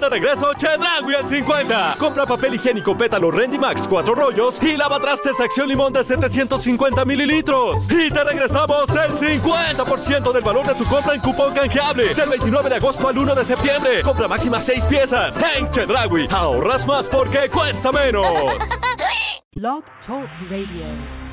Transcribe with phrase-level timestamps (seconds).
[0.00, 1.96] de regreso Chedragui 50.
[1.98, 7.84] Compra papel higiénico pétalo Max, 4 rollos y lava trastes acción limón de 750 mililitros.
[7.90, 12.68] Y te regresamos el 50% del valor de tu compra en cupón canjeable del 29
[12.68, 14.02] de agosto al 1 de septiembre.
[14.02, 15.38] Compra máxima 6 piezas.
[15.56, 18.26] En Chedragui ahorras más porque cuesta menos.
[19.54, 21.25] Love Talk Radio.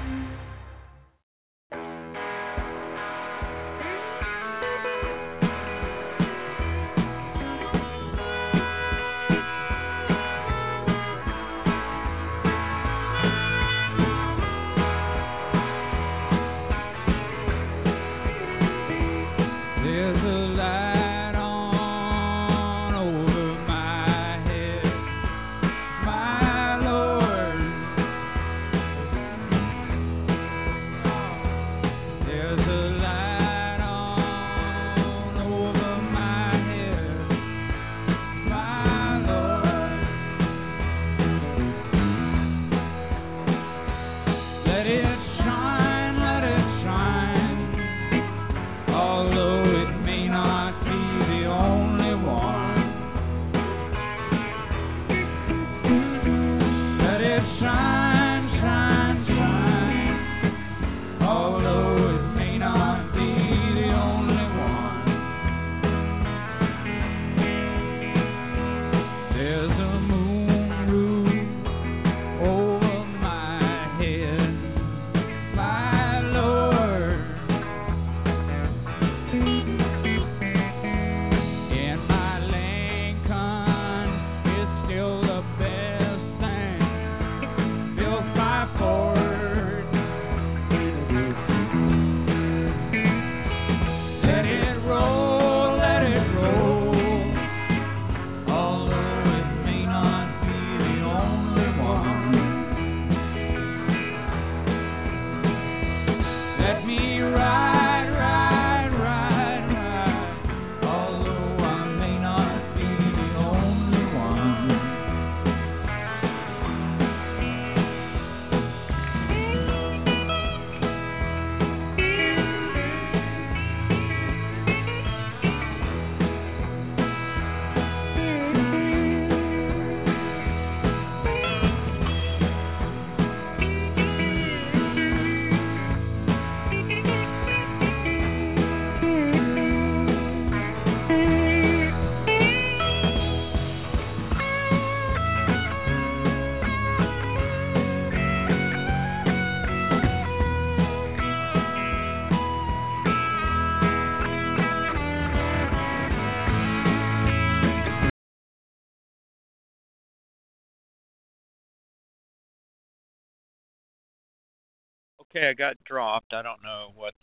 [165.36, 166.34] okay, I got dropped.
[166.34, 167.14] I don't know what.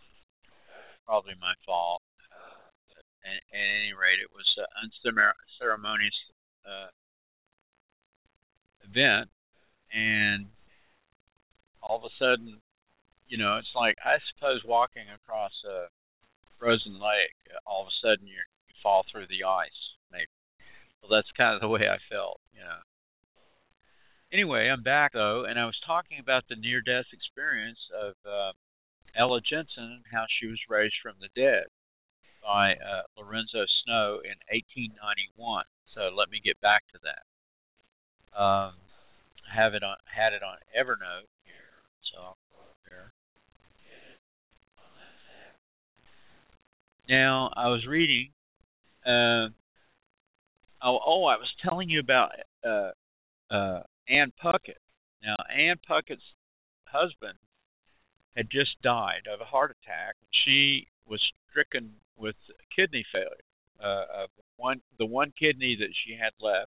[1.07, 2.03] Probably my fault.
[2.95, 3.03] At,
[3.35, 4.91] at any rate, it was an
[5.51, 6.15] unceremonious
[6.65, 6.89] uh,
[8.89, 9.29] event,
[9.93, 10.47] and
[11.83, 12.61] all of a sudden,
[13.27, 15.87] you know, it's like I suppose walking across a
[16.61, 17.35] frozen lake.
[17.67, 18.39] All of a sudden, you
[18.69, 19.83] you fall through the ice.
[20.13, 20.31] Maybe.
[21.03, 22.39] Well, that's kind of the way I felt.
[22.53, 22.79] You know,
[24.33, 28.53] Anyway, I'm back though, and I was talking about the near death experience of uh,
[29.19, 31.65] Ella Jensen, and how she was raised from the dead
[32.41, 35.65] by uh, Lorenzo Snow in 1891.
[35.95, 38.39] So let me get back to that.
[38.39, 38.75] Um,
[39.51, 41.67] I have it on, had it on Evernote here,
[42.15, 43.11] so I'll go there.
[47.09, 48.31] Now I was reading.
[49.05, 49.51] Uh,
[50.87, 52.31] oh, oh, I was telling you about
[52.65, 52.93] uh,
[53.53, 54.79] uh, Anne Pucket.
[55.23, 56.35] Now, Anne Pucket's
[56.89, 57.39] husband
[58.37, 60.17] had just died of a heart attack.
[60.45, 62.37] She was stricken with
[62.75, 63.47] kidney failure,
[63.81, 66.71] uh, of one the one kidney that she had left,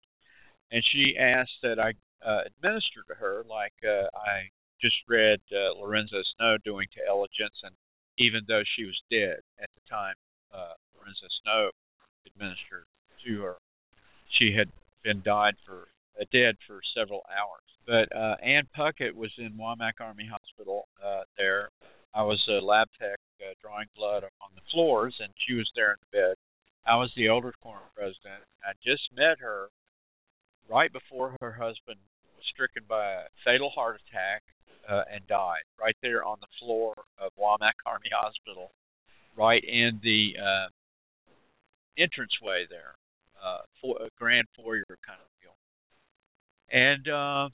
[0.71, 1.93] and she asked that I
[2.25, 4.49] uh, administer to her, like uh, I
[4.81, 7.77] just read uh, Lorenzo Snow doing to Ella Jensen,
[8.19, 10.15] even though she was dead at the time
[10.53, 11.71] uh, Lorenzo Snow
[12.27, 12.85] administered
[13.27, 13.57] to her.
[14.39, 14.71] She had
[15.05, 15.89] been died for
[16.21, 17.69] uh, dead for several hours.
[17.87, 21.69] But uh, Anne Pucket was in Womack Army Hospital uh, there.
[22.15, 25.91] I was a lab tech uh, drawing blood on the floors, and she was there
[25.91, 26.35] in the bed.
[26.87, 28.45] I was the elder Quorum president.
[28.63, 29.69] I just met her
[30.71, 31.99] right before her husband
[32.37, 34.43] was stricken by a fatal heart attack
[34.89, 38.71] uh, and died right there on the floor of Womack Army Hospital,
[39.37, 40.69] right in the uh,
[41.97, 42.95] entranceway there,
[43.43, 45.57] uh, for, a grand foyer kind of deal.
[46.75, 47.49] And uh,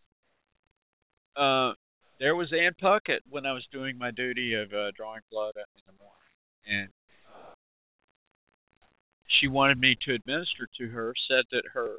[1.39, 1.75] uh,
[2.19, 5.83] there was Anne Pucket when I was doing my duty of uh, drawing blood in
[5.87, 6.89] the morning, and
[9.39, 11.13] she wanted me to administer to her.
[11.29, 11.97] Said that her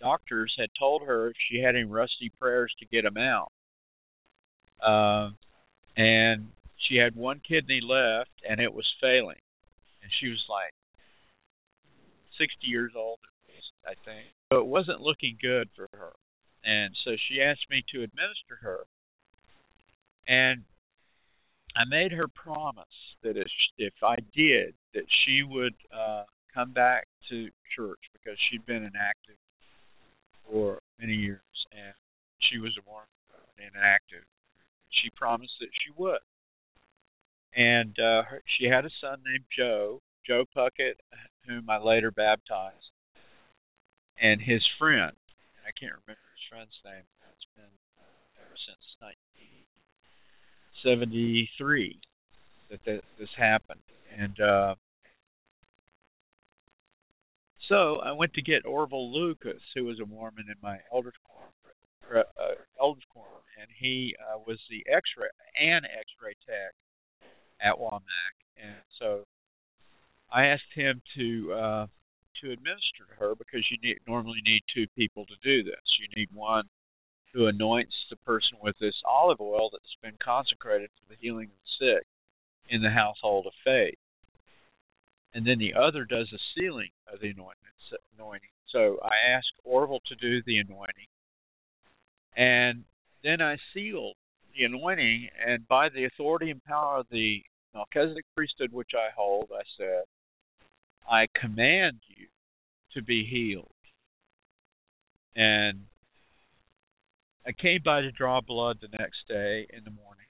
[0.00, 3.50] doctors had told her if she had any rusty prayers to get them out.
[4.84, 5.30] Uh,
[5.96, 6.48] and
[6.88, 9.38] she had one kidney left, and it was failing.
[10.02, 10.74] And she was like
[12.40, 13.20] 60 years old,
[13.86, 14.26] I think.
[14.52, 16.10] So it wasn't looking good for her.
[16.64, 18.86] And so she asked me to administer her.
[20.26, 20.64] And
[21.76, 22.90] I made her promise
[23.22, 26.24] that if, if I did, that she would uh,
[26.54, 29.36] come back to church because she'd been inactive
[30.50, 31.94] for many years and
[32.40, 33.04] she was a woman
[33.58, 34.24] inactive.
[34.90, 36.20] She promised that she would.
[37.54, 40.94] And uh, her, she had a son named Joe, Joe Pucket,
[41.46, 42.90] whom I later baptized,
[44.20, 45.12] and his friend.
[45.66, 47.04] I can't remember friend's name.
[47.32, 47.74] It's been
[48.36, 48.84] ever since
[50.84, 52.00] 1973
[52.70, 53.80] that th- this happened.
[54.16, 54.74] And uh,
[57.68, 61.50] so I went to get Orville Lucas, who was a Mormon in my elders quorum,
[62.24, 63.30] uh, elders quorum
[63.60, 66.74] and he uh, was the X-ray and X-ray tech
[67.62, 69.22] at Womack, and so
[70.30, 71.86] I asked him to uh,
[72.42, 75.82] to administer to her because you need, normally need two people to do this.
[76.00, 76.64] You need one
[77.32, 81.58] who anoints the person with this olive oil that's been consecrated for the healing of
[81.62, 82.06] the sick
[82.70, 83.98] in the household of faith.
[85.34, 87.60] And then the other does the sealing of the anointing.
[88.72, 91.06] So I asked Orville to do the anointing.
[92.36, 92.84] And
[93.22, 94.16] then I sealed
[94.56, 97.42] the anointing, and by the authority and power of the
[97.72, 100.02] Melchizedek priesthood which I hold, I said,
[101.10, 102.28] I command you
[102.94, 103.70] to be healed.
[105.36, 105.82] And
[107.46, 110.26] I came by to draw blood the next day in the morning,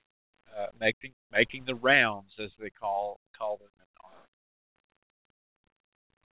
[0.56, 3.84] uh, making making the rounds as they call call them in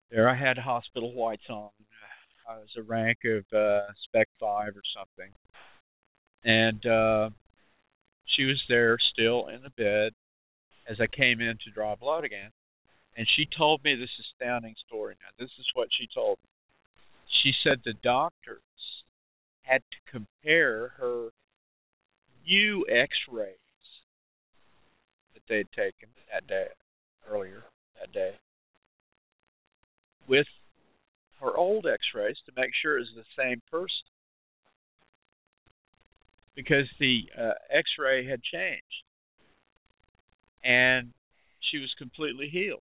[0.09, 1.71] the There, I had hospital whites on.
[2.49, 5.33] I was a rank of uh, spec five or something,
[6.45, 7.31] and uh,
[8.27, 10.13] she was there still in the bed
[10.89, 12.51] as I came in to draw blood again.
[13.17, 15.17] And she told me this astounding story.
[15.21, 16.49] Now, this is what she told me.
[17.43, 18.61] She said the doctors
[19.63, 21.31] had to compare her
[22.47, 23.57] new x rays
[25.35, 26.67] that they had taken that day,
[27.31, 27.65] earlier
[27.99, 28.35] that day,
[30.27, 30.47] with
[31.41, 34.07] her old x rays to make sure it was the same person
[36.55, 38.85] because the uh, x ray had changed
[40.63, 41.13] and
[41.71, 42.83] she was completely healed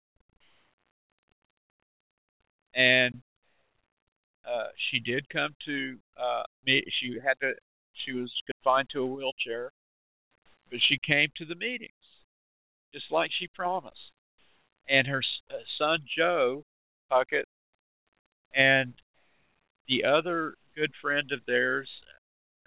[2.75, 3.22] and
[4.46, 6.84] uh, she did come to uh, me.
[7.01, 7.53] She had to.
[8.06, 9.72] She was confined to a wheelchair,
[10.70, 11.92] but she came to the meetings,
[12.94, 14.12] just like she promised.
[14.89, 16.63] And her uh, son Joe
[17.12, 17.46] Pucket
[18.53, 18.94] and
[19.88, 21.88] the other good friend of theirs,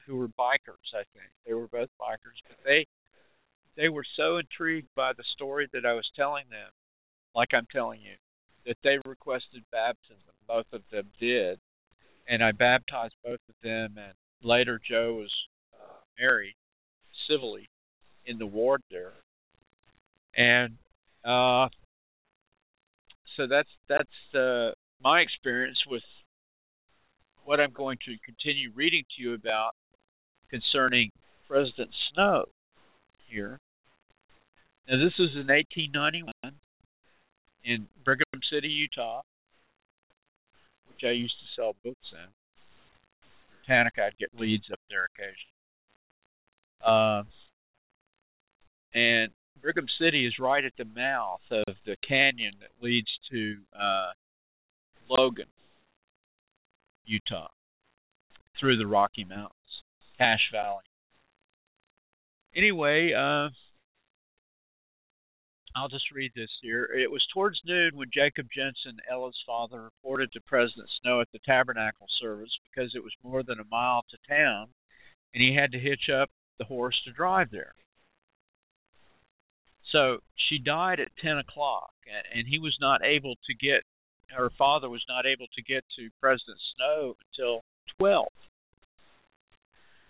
[0.07, 2.87] who were bikers, I think they were both bikers, but they
[3.77, 6.71] they were so intrigued by the story that I was telling them,
[7.35, 8.15] like I'm telling you,
[8.67, 10.33] that they requested baptism.
[10.47, 11.59] Both of them did,
[12.29, 13.95] and I baptized both of them.
[13.97, 15.33] And later, Joe was
[15.73, 16.55] uh, married
[17.31, 17.67] civilly
[18.27, 19.13] in the ward there,
[20.37, 20.75] and
[21.25, 21.69] uh,
[23.37, 26.03] so that's that's uh, my experience with
[27.45, 29.71] what I'm going to continue reading to you about
[30.51, 31.11] concerning
[31.49, 32.45] President Snow
[33.29, 33.59] here.
[34.89, 36.27] Now, this was in 1891,
[37.67, 39.23] in Brigham City, Utah,
[40.89, 42.29] which I used to sell books in.
[43.67, 45.07] Britannica, I'd get leads up there
[46.81, 47.27] occasionally.
[47.27, 47.27] Uh,
[48.97, 54.11] and Brigham City is right at the mouth of the canyon that leads to uh,
[55.11, 55.47] Logan,
[57.05, 57.49] Utah,
[58.61, 59.51] through the Rocky Mountains,
[60.19, 60.85] Cache Valley.
[62.57, 63.49] Anyway, uh,
[65.77, 66.85] I'll just read this here.
[66.85, 71.39] It was towards noon when Jacob Jensen, Ella's father, reported to President Snow at the
[71.45, 74.69] tabernacle service because it was more than a mile to town
[75.35, 77.75] and he had to hitch up the horse to drive there.
[79.93, 80.19] So
[80.49, 81.93] she died at 10 o'clock,
[82.35, 83.83] and he was not able to get,
[84.35, 87.61] her father was not able to get to President Snow until
[88.01, 88.29] 12.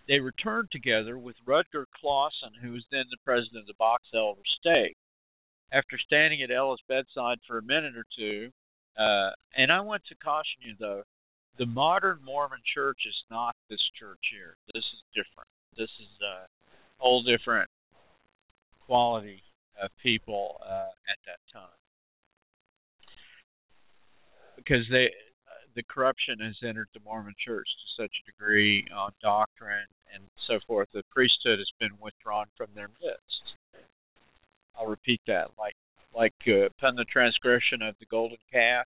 [0.06, 4.42] They returned together with Rudger Clawson, who was then the president of the Box Elder
[4.60, 4.96] Stake
[5.72, 8.50] after standing at Ella's bedside for a minute or two,
[8.98, 11.02] uh, and I want to caution you though,
[11.58, 14.54] the modern Mormon church is not this church here.
[14.74, 15.48] This is different.
[15.76, 16.46] This is a
[16.98, 17.68] whole different
[18.86, 19.42] quality
[19.82, 21.74] of people uh, at that time
[24.56, 29.12] because they uh, the corruption has entered the Mormon church to such a degree on
[29.22, 30.88] doctrine and so forth.
[30.94, 33.42] The priesthood has been withdrawn from their midst.
[34.78, 35.50] I'll repeat that.
[35.58, 35.74] Like
[36.14, 38.86] like uh, upon the transgression of the golden calf,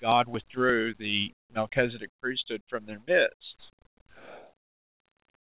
[0.00, 3.72] God withdrew the Melchizedek priesthood from their midst.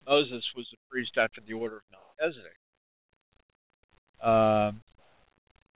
[0.08, 1.84] Moses was a priest after the order of
[2.22, 2.60] Melchizedek.
[4.22, 4.82] Um,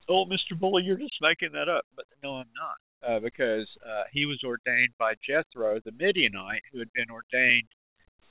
[0.09, 0.59] oh, Mr.
[0.59, 3.09] Bully, you're just making that up, but no, I'm not.
[3.09, 7.69] Uh, because uh, he was ordained by Jethro, the Midianite, who had been ordained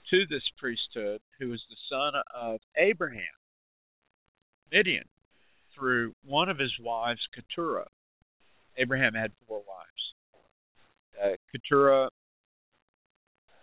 [0.09, 3.23] to this priesthood, who was the son of Abraham,
[4.73, 5.05] Midian
[5.75, 7.87] through one of his wives, Keturah.
[8.77, 10.39] Abraham had four wives.
[11.21, 12.09] Uh, Keturah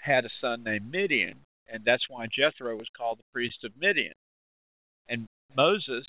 [0.02, 1.38] had a son named Midian,
[1.72, 4.14] and that's why Jethro was called the priest of Midian.
[5.08, 5.26] And
[5.56, 6.04] Moses,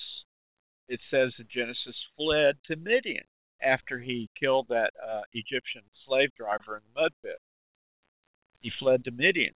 [0.88, 3.24] it says in Genesis, fled to Midian
[3.62, 7.38] after he killed that uh, Egyptian slave driver in the mud pit.
[8.60, 9.52] He fled to Midian.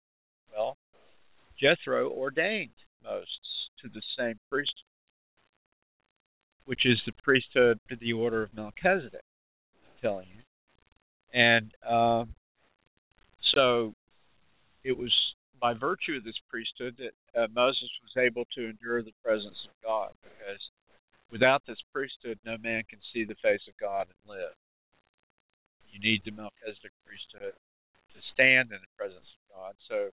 [0.54, 0.76] Well,
[1.58, 3.28] Jethro ordained Moses
[3.82, 4.84] to the same priesthood
[6.68, 9.22] which is the priesthood to the order of Melchizedek.
[9.25, 10.42] I'm telling you,
[11.32, 12.34] and um,
[13.54, 13.94] so
[14.84, 15.08] it was
[15.58, 19.72] by virtue of this priesthood that uh, Moses was able to endure the presence of
[19.82, 20.60] God, because
[21.32, 24.52] without this priesthood, no man can see the face of God and live.
[25.88, 27.56] You need the Melchizedek priesthood
[28.12, 29.72] to stand in the presence of God.
[29.88, 30.10] So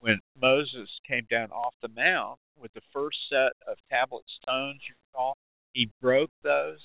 [0.00, 4.96] when Moses came down off the mount with the first set of tablet stones, you
[5.12, 5.36] recall,
[5.72, 6.78] he broke those.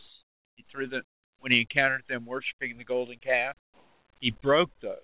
[0.56, 1.04] He threw them
[1.39, 3.56] when he encountered them worshiping the golden calf.
[4.20, 5.01] He broke those.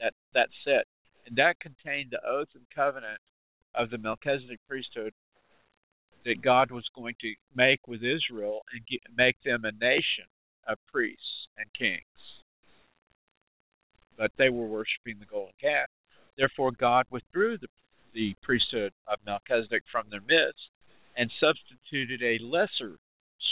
[0.00, 0.86] That that's it,
[1.26, 3.18] and that contained the oath and covenant
[3.74, 5.12] of the Melchizedek priesthood
[6.26, 10.28] that God was going to make with Israel and get, make them a nation
[10.68, 12.10] of priests and kings.
[14.18, 15.88] But they were worshiping the golden calf.
[16.36, 17.68] Therefore, God withdrew the,
[18.12, 20.68] the priesthood of Melchizedek from their midst
[21.16, 22.96] and substituted a lesser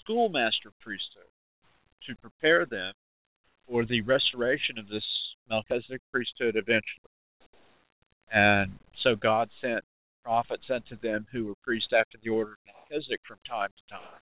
[0.02, 1.30] schoolmaster priesthood
[2.06, 2.92] to prepare them
[3.66, 5.04] for the restoration of this
[5.48, 7.12] Melchizedek priesthood eventually.
[8.30, 9.82] And so God sent
[10.22, 14.20] prophets unto them who were priests after the order of Melchizedek from time to time,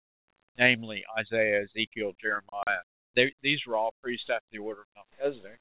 [0.58, 2.84] namely Isaiah, Ezekiel, Jeremiah.
[3.16, 5.60] They, these were all priests after the order of Melchizedek.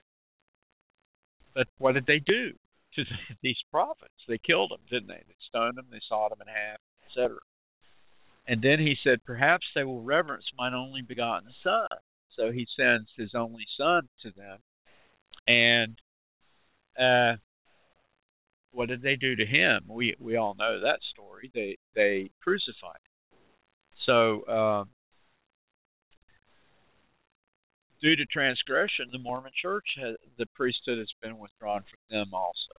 [1.54, 2.50] But what did they do
[2.94, 3.02] to
[3.42, 4.14] these prophets?
[4.28, 5.22] They killed them, didn't they?
[5.26, 6.78] They stoned them, they sawed them in half,
[7.10, 7.38] etc.
[8.46, 11.88] And then he said, Perhaps they will reverence mine only begotten Son.
[12.36, 14.58] So he sends his only Son to them.
[15.46, 15.96] And
[16.98, 17.38] uh,
[18.72, 19.82] what did they do to him?
[19.88, 21.50] We we all know that story.
[21.54, 22.96] They they crucified.
[23.30, 23.38] Him.
[24.04, 24.90] So um,
[28.02, 32.74] due to transgression, the Mormon Church has, the priesthood has been withdrawn from them also.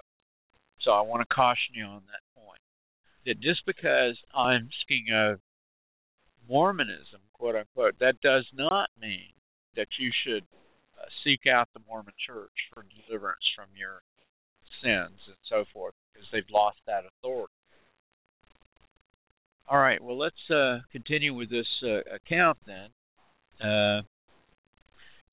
[0.82, 2.58] So I want to caution you on that point.
[3.26, 5.38] That just because I'm speaking of
[6.48, 9.32] Mormonism, quote unquote, that does not mean
[9.76, 10.44] that you should
[11.00, 14.02] uh, seek out the Mormon church for deliverance from your
[14.82, 17.52] sins and so forth because they've lost that authority.
[19.68, 22.90] All right, well, let's uh, continue with this uh, account then.
[23.60, 24.02] Uh,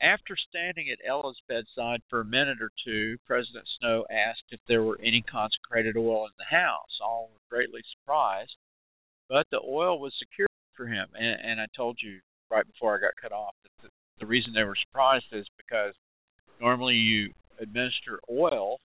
[0.02, 4.84] after standing at Ella's bedside for a minute or two, President Snow asked if there
[4.84, 6.98] were any consecrated oil in the house.
[7.04, 8.56] All were greatly surprised,
[9.30, 10.48] but the oil was secured
[10.86, 11.08] him.
[11.16, 12.20] And, and I told you
[12.50, 15.94] right before I got cut off that the, the reason they were surprised is because
[16.60, 18.78] normally you administer oil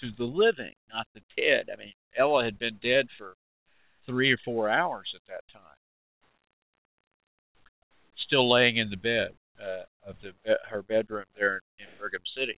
[0.00, 1.68] to the living, not the dead.
[1.72, 3.34] I mean, Ella had been dead for
[4.06, 5.78] three or four hours at that time,
[8.26, 9.28] still laying in the bed
[9.58, 12.58] uh, of the uh, her bedroom there in, in Brigham City.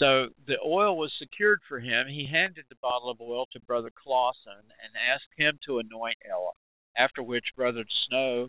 [0.00, 2.06] So the oil was secured for him.
[2.08, 6.52] He handed the bottle of oil to Brother Clawson and asked him to anoint Ella
[6.96, 8.48] after which Brother Snow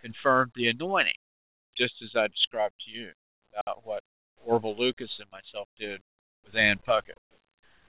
[0.00, 1.18] confirmed the anointing,
[1.76, 3.10] just as I described to you
[3.58, 4.02] about what
[4.44, 6.00] Orville Lucas and myself did
[6.44, 7.18] with Anne Pucket.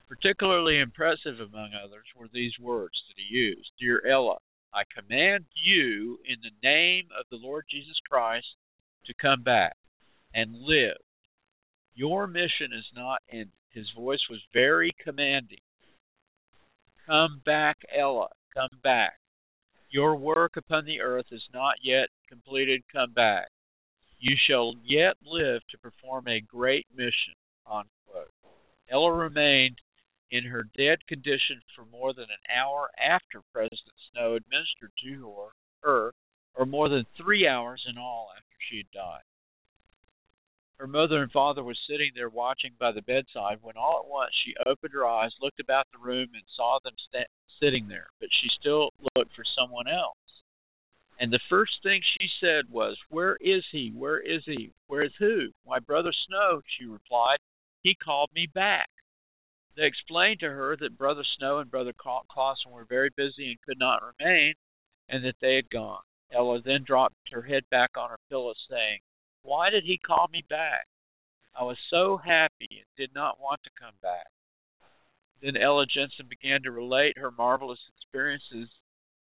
[0.08, 4.38] Particularly impressive, among others, were these words that he used Dear Ella,
[4.74, 8.46] I command you in the name of the Lord Jesus Christ
[9.06, 9.76] to come back
[10.34, 10.98] and live.
[11.94, 13.50] Your mission is not ended.
[13.74, 15.62] His voice was very commanding.
[17.06, 19.14] Come back, Ella, come back.
[19.92, 22.82] Your work upon the earth is not yet completed.
[22.94, 23.50] Come back.
[24.20, 27.34] You shall yet live to perform a great mission.
[27.70, 28.32] Unquote.
[28.90, 29.80] Ella remained
[30.32, 35.52] in her dead condition for more than an hour after President Snow administered to her,
[35.84, 36.14] her
[36.56, 39.24] or more than three hours in all after she had died.
[40.82, 44.32] Her mother and father were sitting there watching by the bedside when all at once
[44.34, 46.96] she opened her eyes, looked about the room, and saw them
[47.62, 50.18] sitting there, but she still looked for someone else.
[51.20, 53.92] And the first thing she said was, Where is he?
[53.92, 54.74] Where is he?
[54.88, 55.52] Where is who?
[55.66, 57.38] Why, Brother Snow, she replied.
[57.84, 58.90] He called me back.
[59.78, 63.78] They explained to her that Brother Snow and Brother Clawson were very busy and could
[63.78, 64.56] not remain,
[65.08, 66.02] and that they had gone.
[66.32, 69.02] Ella then dropped her head back on her pillow, saying,
[69.44, 70.88] why did he call me back?
[71.56, 74.28] I was so happy and did not want to come back.
[75.42, 78.70] Then Ella Jensen began to relate her marvelous experiences,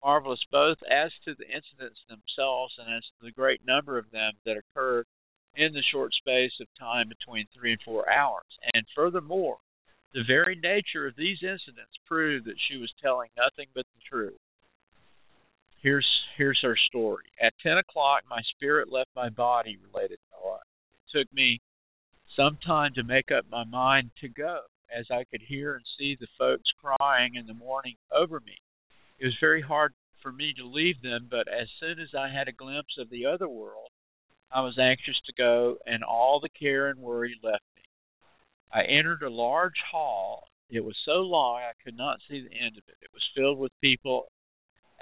[0.03, 4.35] marvelous both as to the incidents themselves and as to the great number of them
[4.45, 5.07] that occurred
[5.55, 8.59] in the short space of time between three and four hours.
[8.75, 9.59] And furthermore,
[10.13, 14.37] the very nature of these incidents proved that she was telling nothing but the truth
[15.85, 16.07] here's
[16.39, 17.25] here's her story.
[17.41, 19.77] At ten o'clock, my spirit left my body.
[19.93, 20.59] Related Noah.
[21.13, 21.61] It took me
[22.35, 24.61] some time to make up my mind to go,
[24.91, 28.57] as I could hear and see the folks crying in the morning over me.
[29.21, 32.49] It was very hard for me to leave them, but as soon as I had
[32.49, 33.89] a glimpse of the other world,
[34.51, 37.83] I was anxious to go, and all the care and worry left me.
[38.73, 40.49] I entered a large hall.
[40.71, 42.97] It was so long I could not see the end of it.
[43.03, 44.27] It was filled with people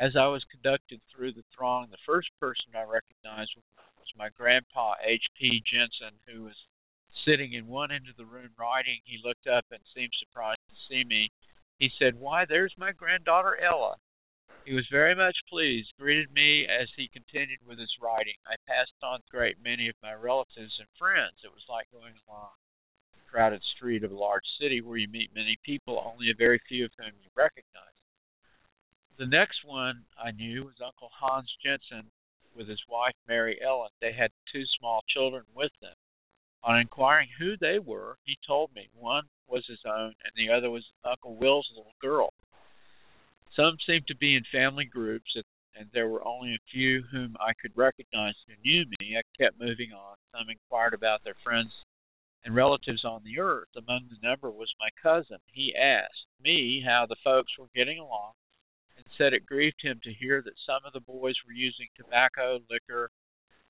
[0.01, 3.55] as I was conducted through the throng, the first person I recognized
[3.99, 5.63] was my grandpa, H.P.
[5.67, 6.57] Jensen, who was
[7.25, 9.01] sitting in one end of the room writing.
[9.05, 11.31] He looked up and seemed surprised to see me.
[11.79, 13.97] He said, Why, there's my granddaughter Ella.
[14.65, 18.37] He was very much pleased, greeted me as he continued with his writing.
[18.47, 21.41] I passed on a great many of my relatives and friends.
[21.45, 22.51] It was like going along
[23.15, 26.61] a crowded street of a large city where you meet many people, only a very
[26.69, 27.92] few of whom you recognize.
[29.23, 32.11] The next one I knew was Uncle Hans Jensen
[32.57, 33.91] with his wife Mary Ellen.
[34.01, 35.95] They had two small children with them.
[36.65, 40.71] On inquiring who they were, he told me one was his own and the other
[40.73, 42.31] was Uncle Will's little girl.
[43.55, 45.37] Some seemed to be in family groups,
[45.77, 49.17] and there were only a few whom I could recognize who knew me.
[49.17, 50.17] I kept moving on.
[50.37, 51.71] Some inquired about their friends
[52.45, 53.69] and relatives on the earth.
[53.77, 55.39] Among the number was my cousin.
[55.47, 58.33] He asked me how the folks were getting along
[59.19, 63.11] said it grieved him to hear that some of the boys were using tobacco, liquor,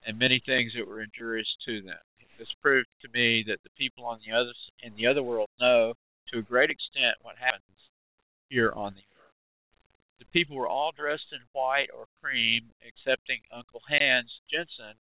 [0.07, 1.99] and many things that were injurious to them.
[2.39, 4.53] This proved to me that the people on the other
[4.83, 5.95] in the other world know
[6.33, 7.79] to a great extent what happens
[8.49, 9.35] here on the earth.
[10.19, 14.99] The people were all dressed in white or cream, excepting Uncle Hans Jensen,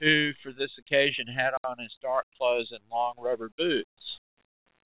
[0.00, 4.18] who for this occasion had on his dark clothes and long rubber boots,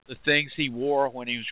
[0.07, 1.47] the things he wore when he was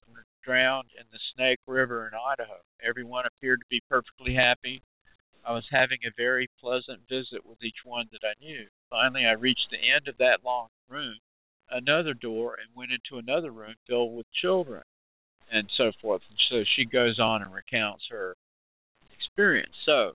[0.46, 2.58] drowned in the Snake River in Idaho.
[2.88, 4.82] Everyone appeared to be perfectly happy.
[5.46, 8.68] I was having a very pleasant visit with each one that I knew.
[8.90, 11.18] Finally, I reached the end of that long room,
[11.70, 14.82] another door, and went into another room filled with children,
[15.52, 16.22] and so forth.
[16.30, 18.34] And so she goes on and recounts her
[19.16, 19.74] experience.
[19.86, 20.14] So,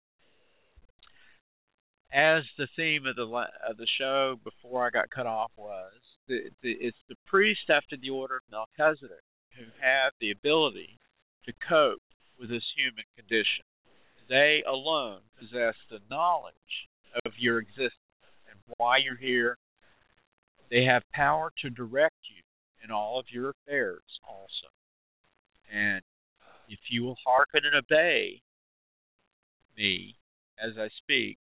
[2.13, 3.27] as the theme of the
[3.69, 5.91] of the show before I got cut off was
[6.29, 8.41] the, the, it's the priest after the order of
[8.79, 9.19] Melchizedek
[9.57, 10.99] who have the ability
[11.45, 12.01] to cope
[12.39, 13.65] with this human condition.
[14.29, 16.87] They alone possess the knowledge
[17.25, 19.57] of your existence and why you're here.
[20.69, 22.41] They have power to direct you
[22.83, 24.69] in all of your affairs also.
[25.73, 26.01] And
[26.69, 28.41] if you will hearken and obey
[29.77, 30.15] me
[30.61, 31.37] as I speak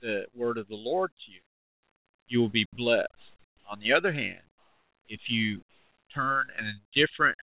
[0.00, 1.40] the word of the Lord to you,
[2.28, 3.10] you will be blessed.
[3.70, 4.44] On the other hand,
[5.08, 5.60] if you
[6.14, 7.36] turn an indifferent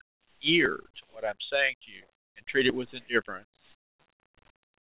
[0.43, 2.03] ear to what I'm saying to you
[2.37, 3.47] and treat it with indifference,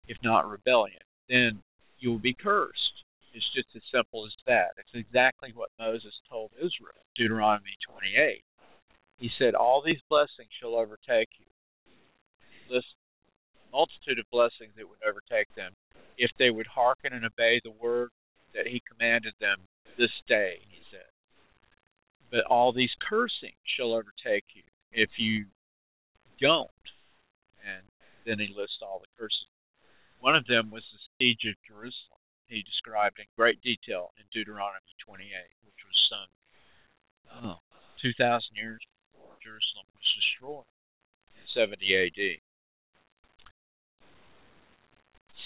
[0.07, 1.63] if not rebellion, then
[1.99, 3.03] you will be cursed.
[3.35, 4.77] It's just as simple as that.
[4.79, 8.43] It's exactly what Moses told Israel, Deuteronomy 28.
[9.19, 11.49] He said, All these blessings shall overtake you.
[12.71, 12.87] This
[13.73, 15.73] multitude of blessings that would overtake them
[16.17, 18.09] if they would hearken and obey the word
[18.55, 19.59] that he commanded them
[19.99, 21.08] this day, he said
[22.31, 24.63] but all these cursing shall overtake you
[24.93, 25.45] if you
[26.41, 26.69] don't.
[27.65, 27.85] And
[28.27, 29.49] then he lists all the curses.
[30.21, 32.21] One of them was the siege of Jerusalem.
[32.47, 35.29] He described in great detail in Deuteronomy 28,
[35.65, 36.31] which was some
[37.45, 37.59] oh,
[38.03, 38.81] 2,000 years
[39.13, 40.73] before Jerusalem was destroyed
[41.37, 42.41] in 70 AD.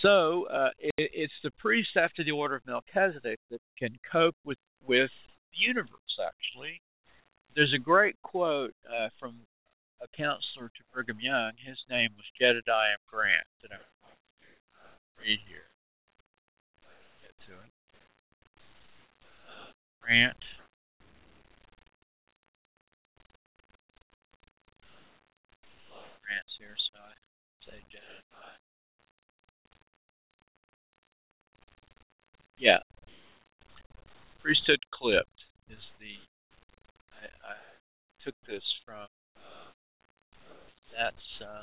[0.00, 4.58] So uh, it, it's the priests after the order of Melchizedek that can cope with
[4.86, 5.10] with
[5.52, 6.80] the universe, actually.
[7.54, 9.36] There's a great quote uh, from
[10.00, 11.52] a counselor to Brigham Young.
[11.64, 13.84] His name was Jedediah Grant that I'm
[15.20, 15.68] read here.
[17.22, 17.70] Get to it.
[20.02, 20.36] Grant.
[26.58, 27.12] here, so I
[27.70, 28.58] say Jedediah.
[32.58, 32.78] Yeah.
[34.40, 35.41] Priesthood clipped
[38.24, 39.68] took this from uh,
[40.94, 41.62] that's uh,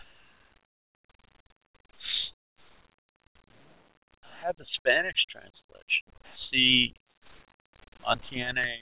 [4.46, 6.14] have the Spanish translation.
[6.52, 6.94] See
[8.06, 8.82] Montiane,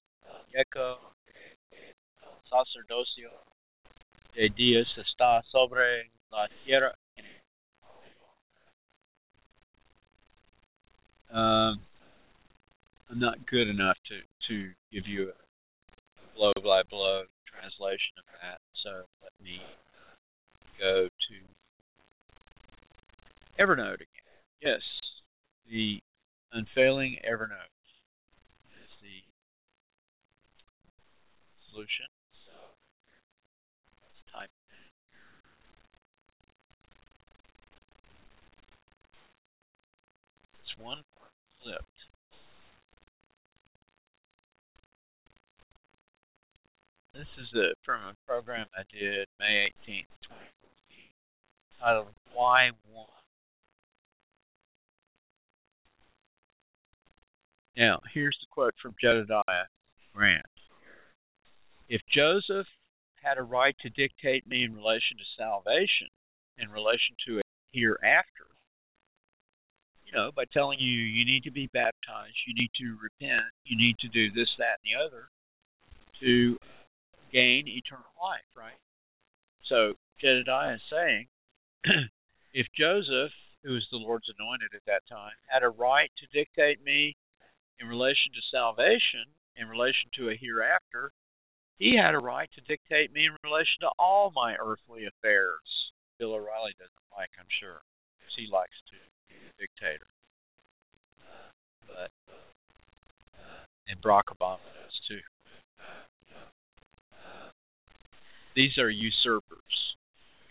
[0.53, 0.97] Gecko,
[2.49, 3.31] Sacerdocio
[4.35, 6.93] de Dios está sobre la tierra.
[11.31, 11.79] Um,
[13.09, 14.17] I'm not good enough to,
[14.49, 19.61] to give you a blow by blow translation of that, so let me
[20.79, 21.35] go to
[23.63, 23.99] Evernote again.
[24.61, 24.81] Yes,
[25.69, 25.99] the
[26.53, 27.75] unfailing Evernote
[28.67, 29.19] is the
[31.71, 32.05] solution.
[40.81, 41.01] one
[41.61, 41.83] clip.
[47.13, 50.45] This is a, from a program I did May 18th, 2016,
[51.81, 53.07] titled Why One.
[57.75, 59.67] Now, here's the quote from Jedediah
[60.13, 60.45] Grant.
[61.89, 62.67] If Joseph
[63.23, 66.13] had a right to dictate me in relation to salvation,
[66.59, 67.41] in relation to a
[67.71, 68.45] hereafter,
[70.05, 73.77] you know, by telling you you need to be baptized, you need to repent, you
[73.77, 75.27] need to do this, that, and the other,
[76.19, 76.57] to
[77.31, 78.77] gain eternal life, right?
[79.65, 81.27] So Jedediah is saying
[82.53, 83.31] if Joseph,
[83.63, 87.15] who was the Lord's anointed at that time, had a right to dictate me
[87.79, 91.11] in relation to salvation, in relation to a hereafter,
[91.77, 95.63] he had a right to dictate me in relation to all my earthly affairs.
[96.19, 97.79] Bill O'Reilly doesn't like, I'm sure,
[98.19, 98.99] because he likes to
[99.31, 100.09] be a dictator.
[101.87, 102.35] But uh,
[103.87, 105.23] and Barack Obama does too
[108.59, 109.79] these are usurpers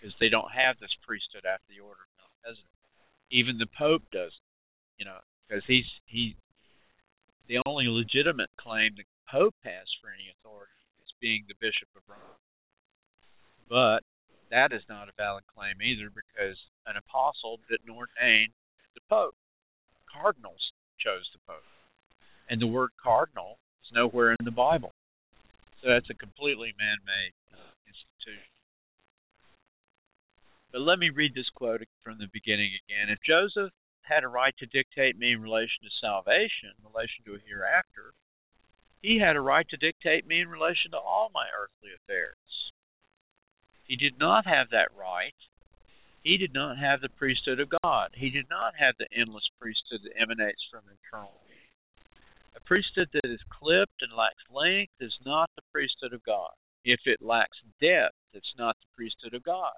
[0.00, 2.88] because they don't have this priesthood after the order of Melchizedek.
[3.28, 4.48] Even the Pope doesn't,
[4.96, 6.32] you know, because he's he
[7.52, 10.72] the only legitimate claim the Pope has for any authority
[11.04, 12.40] is being the Bishop of Rome.
[13.68, 14.08] But
[14.48, 16.56] that is not a valid claim either because
[16.88, 18.48] an apostle didn't ordain
[18.96, 19.36] the Pope.
[20.08, 20.64] Cardinals
[20.96, 21.68] chose the Pope.
[22.48, 24.96] And the word cardinal is nowhere in the Bible.
[25.82, 28.50] So that's a completely man-made uh, institution.
[30.72, 33.08] But let me read this quote from the beginning again.
[33.14, 33.70] If Joseph
[34.02, 38.12] had a right to dictate me in relation to salvation, in relation to a hereafter,
[39.00, 42.36] he had a right to dictate me in relation to all my earthly affairs.
[43.84, 45.34] He did not have that right.
[46.24, 48.10] He did not have the priesthood of God.
[48.14, 51.38] He did not have the endless priesthood that emanates from eternal
[52.68, 56.52] priesthood that is clipped and lacks length is not the priesthood of God.
[56.84, 59.72] If it lacks depth, it's not the priesthood of God.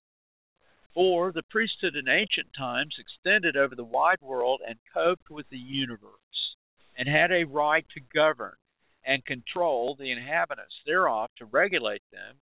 [0.92, 5.56] For the priesthood in ancient times extended over the wide world and coped with the
[5.62, 6.58] universe,
[6.98, 8.58] and had a right to govern
[9.06, 12.42] and control the inhabitants thereof, to regulate them,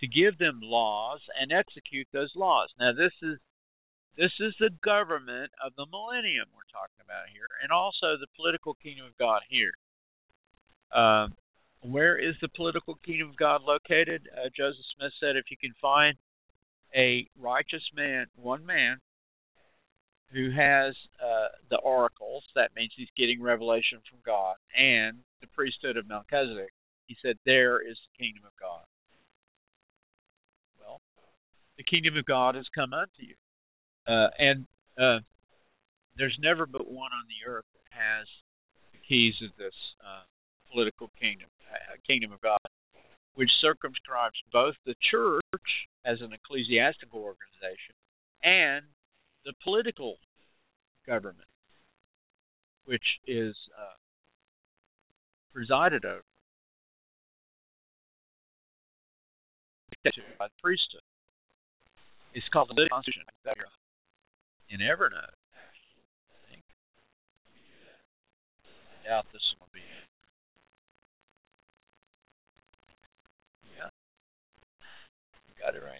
[0.00, 2.68] to give them laws, and execute those laws.
[2.80, 3.38] Now, this is
[4.18, 8.74] this is the government of the millennium we're talking about here, and also the political
[8.74, 9.72] kingdom of God here.
[10.94, 11.34] Um,
[11.82, 14.28] where is the political kingdom of God located?
[14.34, 16.16] Uh, Joseph Smith said, if you can find
[16.96, 18.98] a righteous man, one man,
[20.32, 25.96] who has uh, the oracles, that means he's getting revelation from God, and the priesthood
[25.96, 26.72] of Melchizedek,
[27.06, 28.82] he said, there is the kingdom of God.
[30.80, 31.00] Well,
[31.76, 33.34] the kingdom of God has come unto you.
[34.12, 34.66] Uh, and
[34.98, 35.18] uh,
[36.18, 38.26] there's never but one on the earth that has
[38.92, 40.24] the keys of this uh,
[40.74, 42.58] political kingdom, uh, kingdom of God,
[43.36, 45.62] which circumscribes both the church
[46.04, 47.94] as an ecclesiastical organization
[48.42, 48.82] and
[49.44, 50.16] the political
[51.06, 51.46] government,
[52.86, 53.94] which is uh,
[55.54, 56.22] presided over
[60.04, 61.00] by the priesthood.
[62.34, 63.22] It's called the Constitution
[64.70, 65.38] in Evernote.
[69.06, 69.40] I doubt this
[75.64, 75.98] got it right.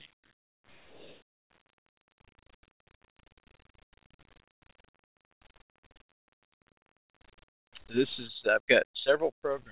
[7.89, 9.69] This is I've got several programs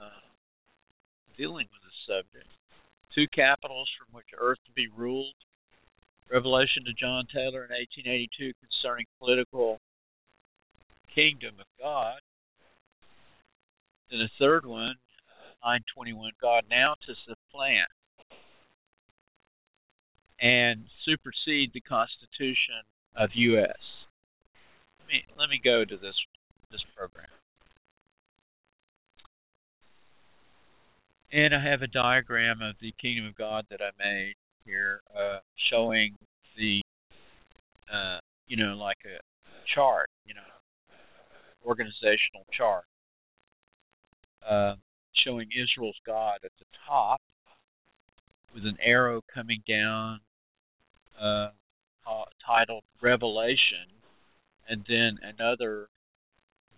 [0.00, 0.24] uh,
[1.36, 2.50] dealing with this subject.
[3.14, 5.34] Two capitals from which Earth to be ruled.
[6.32, 9.78] Revelation to John Taylor in 1882 concerning political
[11.14, 12.18] kingdom of God.
[14.10, 14.94] Then a third one,
[15.66, 17.90] 921, God now to supplant
[20.40, 22.80] and supersede the Constitution
[23.16, 23.76] of U.S.
[24.98, 26.14] Let me, let me go to this
[26.70, 27.26] this program.
[31.32, 35.38] And I have a diagram of the kingdom of God that I made here, uh,
[35.70, 36.14] showing
[36.56, 36.80] the,
[37.92, 39.18] uh, you know, like a
[39.74, 40.46] chart, you know,
[41.66, 42.84] organizational chart,
[44.48, 44.74] uh,
[45.24, 47.18] showing Israel's God at the top
[48.54, 50.20] with an arrow coming down
[51.22, 51.48] uh,
[52.46, 53.98] titled Revelation,
[54.68, 55.88] and then another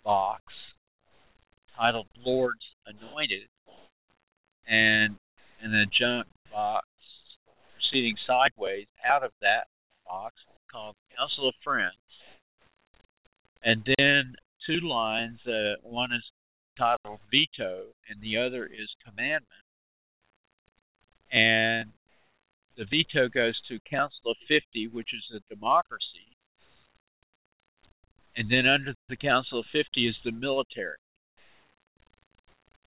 [0.04, 0.42] box
[1.76, 3.48] titled Lord's Anointed,
[4.66, 5.16] and
[5.62, 6.86] an adjunct box
[7.74, 9.64] proceeding sideways out of that
[10.06, 10.34] box
[10.70, 11.92] called Council of Friends.
[13.64, 14.34] And then
[14.66, 16.24] two lines, uh, one is
[16.76, 19.46] titled Veto, and the other is Commandment.
[21.30, 21.90] And
[22.76, 26.36] the veto goes to Council of 50, which is a democracy.
[28.36, 30.96] And then under the Council of 50 is the military,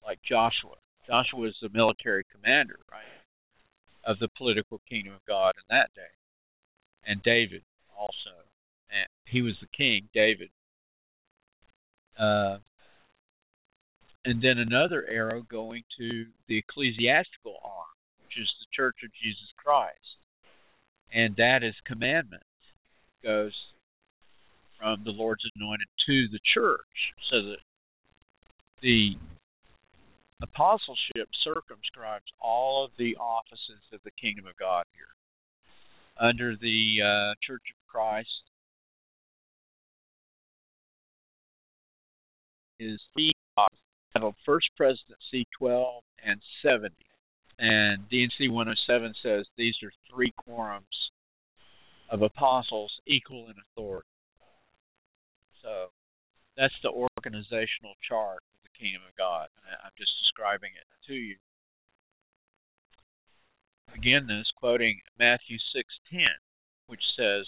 [0.05, 0.77] like Joshua.
[1.07, 3.05] Joshua is the military commander, right,
[4.05, 6.13] of the political kingdom of God in that day.
[7.07, 7.63] And David
[7.99, 8.13] also.
[8.93, 10.51] And he was the king, David.
[12.19, 12.59] Uh,
[14.27, 17.89] and then another arrow going to the ecclesiastical arm
[18.31, 20.19] which is the church of Jesus Christ.
[21.13, 22.45] And that is commandment.
[23.23, 23.53] It goes
[24.79, 26.97] from the Lord's anointed to the church.
[27.31, 27.63] So that
[28.83, 29.15] the
[30.43, 35.09] apostleship circumscribes all of the offices of the kingdom of God here.
[36.21, 38.29] Under the uh, Church of Christ
[42.79, 43.67] is the uh,
[44.13, 46.95] titled First Presidency 12 and 70.
[47.61, 51.13] And D&C 107 says these are three quorums
[52.09, 54.09] of apostles equal in authority.
[55.63, 55.89] So
[56.57, 59.49] that's the organizational chart of the kingdom of God.
[59.85, 61.37] I'm just describing it to you.
[63.95, 66.37] Again, this quoting Matthew 6:10,
[66.87, 67.47] which says,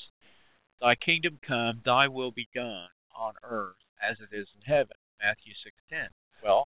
[0.79, 5.55] "Thy kingdom come, thy will be done on earth as it is in heaven." Matthew
[5.65, 6.11] 6:10.
[6.43, 6.69] Well,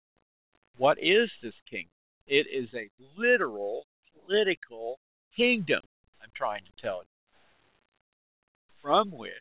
[0.75, 1.91] what is this kingdom?
[2.32, 5.00] It is a literal political
[5.36, 5.82] kingdom,
[6.22, 9.32] I'm trying to tell you, from which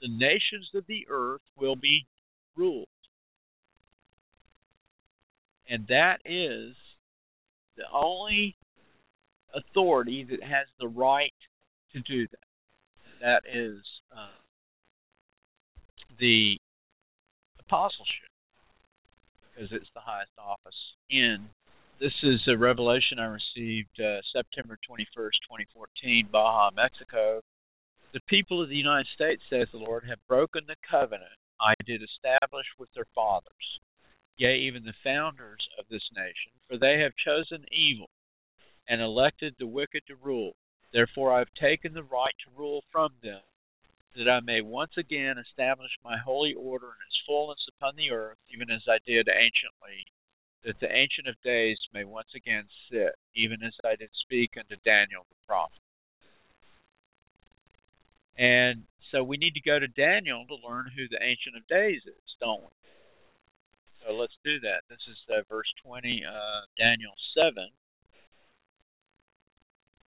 [0.00, 2.06] the nations of the earth will be
[2.56, 2.86] ruled.
[5.68, 6.76] And that is
[7.76, 8.56] the only
[9.52, 11.34] authority that has the right
[11.92, 12.46] to do that.
[13.20, 13.80] That is
[14.16, 14.30] uh,
[16.20, 16.56] the
[17.58, 18.30] apostleship,
[19.54, 20.76] because it's the highest office
[21.10, 21.48] in
[22.02, 25.38] this is a revelation I received uh, September 21st,
[26.26, 27.38] 2014, Baja, Mexico.
[28.12, 31.30] The people of the United States, says the Lord, have broken the covenant
[31.62, 33.78] I did establish with their fathers,
[34.36, 38.10] yea, even the founders of this nation, for they have chosen evil
[38.88, 40.56] and elected the wicked to rule.
[40.92, 43.46] Therefore, I have taken the right to rule from them,
[44.18, 48.38] that I may once again establish my holy order in its fullness upon the earth,
[48.52, 50.02] even as I did anciently
[50.64, 54.76] that the Ancient of Days may once again sit, even as I did speak unto
[54.84, 55.82] Daniel the prophet.
[58.38, 62.02] And so we need to go to Daniel to learn who the Ancient of Days
[62.06, 62.72] is, don't we?
[64.06, 64.86] So let's do that.
[64.88, 67.70] This is uh, verse 20 of uh, Daniel 7.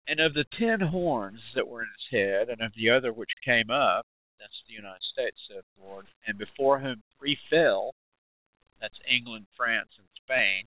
[0.09, 3.29] And of the ten horns that were in his head, and of the other which
[3.45, 4.05] came up,
[4.41, 7.93] that's the United States, said the Lord, and before whom three fell,
[8.81, 10.63] that's England, France, and Spain,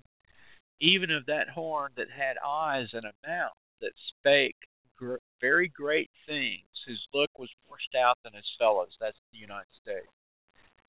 [0.81, 4.57] even of that horn that had eyes and a mouth that spake
[4.97, 8.91] gr- very great things, whose look was more stout than his fellows.
[8.99, 10.09] That's the United States.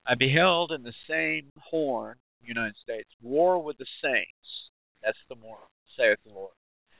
[0.04, 4.70] I beheld in the same horn, United States, war with the saints.
[5.02, 6.54] That's the moral, saith the Lord,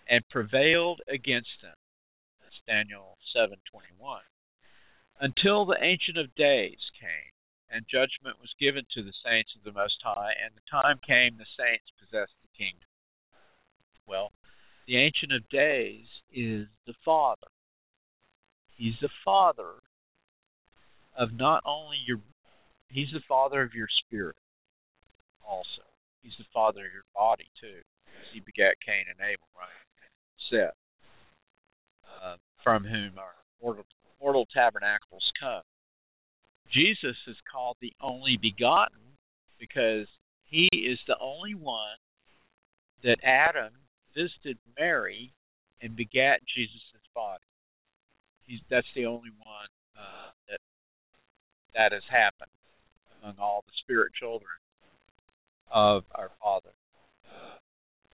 [0.08, 1.74] and prevailed against them.
[2.40, 4.22] That's Daniel seven twenty one.
[5.18, 7.32] Until the Ancient of Days came
[7.74, 11.34] and judgment was given to the saints of the Most High, and the time came
[11.36, 12.86] the saints possessed the kingdom.
[14.06, 14.30] Well,
[14.86, 17.50] the Ancient of Days is the Father.
[18.78, 19.82] He's the Father
[21.18, 22.22] of not only your,
[22.94, 24.38] He's the Father of your spirit
[25.42, 25.82] also.
[26.22, 27.82] He's the Father of your body too.
[28.32, 29.80] He begat Cain and Abel, right?
[30.46, 30.78] Seth,
[32.22, 33.84] uh, from whom our mortal,
[34.22, 35.62] mortal tabernacles come.
[36.74, 39.16] Jesus is called the only begotten
[39.60, 40.06] because
[40.44, 41.96] he is the only one
[43.04, 43.72] that Adam
[44.14, 45.32] visited Mary
[45.80, 46.80] and begat Jesus'
[47.14, 47.44] body.
[48.46, 50.58] He's, that's the only one uh, that
[51.74, 52.50] that has happened
[53.22, 54.50] among all the spirit children
[55.72, 56.70] of our Father.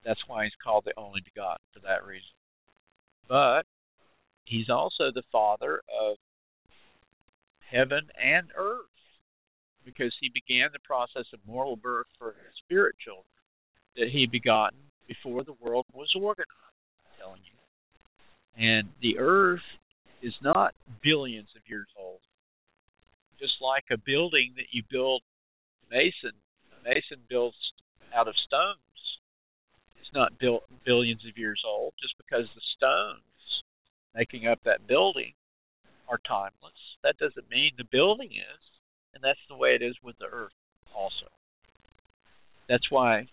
[0.04, 2.32] that's why he's called the only begotten for that reason.
[3.28, 3.62] But
[4.44, 6.16] he's also the father of
[7.70, 8.78] heaven and earth
[9.84, 13.24] because he began the process of moral birth for his spirit children
[13.96, 14.78] that he begotten
[15.08, 16.48] before the world was organized,
[17.02, 17.56] I'm telling you.
[18.68, 19.64] And the earth
[20.22, 22.20] is not billions of years old.
[23.38, 25.22] Just like a building that you build
[25.90, 26.36] mason,
[26.84, 27.56] mason builds
[28.14, 28.84] out of stones.
[29.98, 33.22] It's not built billions of years old just because the stones
[34.14, 35.32] making up that building
[36.10, 36.76] are timeless.
[37.02, 38.60] That doesn't mean the building is,
[39.14, 40.52] and that's the way it is with the earth
[40.94, 41.26] also.
[42.68, 43.26] That's why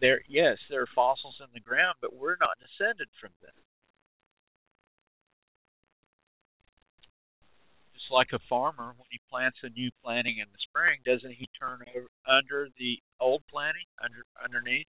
[0.00, 3.52] there yes, there are fossils in the ground, but we're not descended from them.
[7.92, 11.46] Just like a farmer when he plants a new planting in the spring, doesn't he
[11.60, 14.88] turn over under the old planting under underneath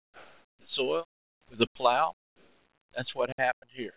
[0.58, 1.04] the soil
[1.48, 2.12] with a plow?
[2.96, 3.94] That's what happened here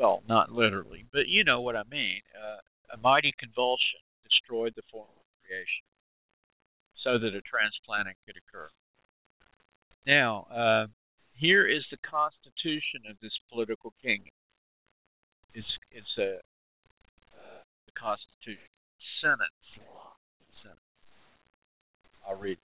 [0.00, 2.20] well, not literally, but you know what I mean.
[2.34, 2.60] Uh,
[2.96, 5.84] a mighty convulsion destroyed the form of creation
[7.04, 8.68] so that a transplanting could occur.
[10.06, 10.86] Now, uh,
[11.36, 14.32] here is the constitution of this political kingdom.
[15.54, 16.40] It's, it's a
[17.36, 17.60] uh,
[17.98, 18.66] constitution.
[19.20, 19.52] Senate.
[20.64, 20.80] Senate.
[22.26, 22.68] I'll read it.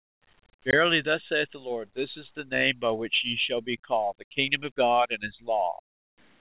[0.70, 4.16] Verily, thus saith the Lord, this is the name by which ye shall be called,
[4.18, 5.76] the kingdom of God and his law,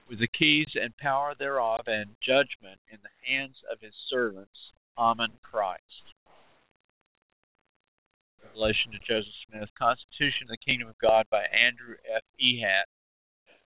[0.08, 4.56] with the keys and power thereof and judgment in the hands of his servants.
[4.96, 5.84] Ahman Christ.
[8.42, 12.22] Revelation to Joseph Smith, Constitution of the Kingdom of God by Andrew F.
[12.42, 12.90] Ehat,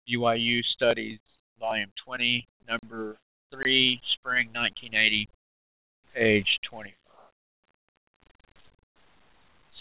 [0.04, 1.20] BYU Studies,
[1.58, 3.16] Volume 20, Number
[3.50, 5.26] 3, Spring 1980,
[6.14, 6.92] page 25.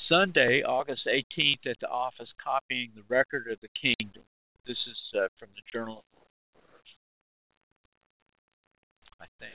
[0.08, 4.24] Sunday, August 18th, at the office, copying the record of the kingdom.
[4.66, 6.06] This is uh, from the Journal
[9.22, 9.54] I think.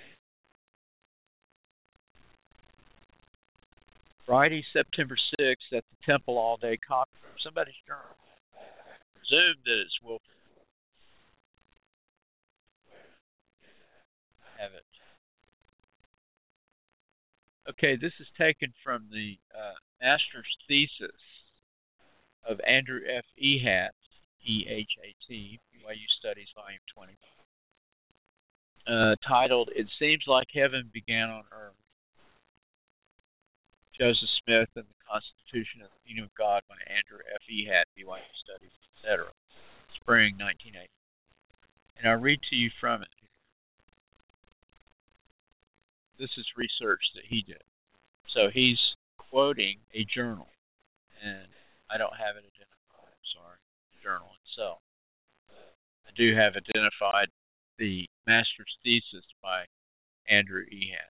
[4.25, 7.43] Friday, September 6th at the Temple All Day Conference.
[7.43, 8.15] Somebody's journal.
[9.19, 10.23] Presumed that it's Wilford.
[14.59, 14.87] Have it.
[17.71, 21.21] Okay, this is taken from the uh, master's thesis
[22.49, 23.27] of Andrew F.
[23.43, 23.91] Ehat,
[24.47, 27.19] E H A T, BYU Studies, Volume 20.
[28.87, 31.75] Uh, titled "It Seems Like Heaven Began on Earth."
[33.99, 37.43] Joseph Smith and the Constitution of the Kingdom of God by Andrew F.
[37.51, 37.67] E.
[37.67, 39.35] Hat, BYU Studies, etc.,
[39.99, 40.87] spring 1980.
[41.99, 43.09] And I read to you from it.
[46.21, 47.63] This is research that he did.
[48.31, 48.79] So he's
[49.19, 50.47] quoting a journal,
[51.27, 51.49] and
[51.91, 53.11] I don't have it identified.
[53.11, 53.59] I'm sorry,
[53.91, 54.79] the journal itself.
[56.07, 57.35] I do have identified
[57.81, 59.65] the master's thesis by
[60.29, 61.09] Andrew Ehat.